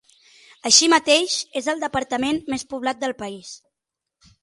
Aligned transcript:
Així 0.69 0.87
mateix, 0.93 1.35
és 1.63 1.69
el 1.75 1.85
departament 1.85 2.43
més 2.55 2.69
poblat 2.75 3.07
del 3.07 3.17
país. 3.25 3.57